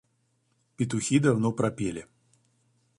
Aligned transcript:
Петухи 0.75 1.17
давно 1.19 1.51
пропели. 1.59 2.03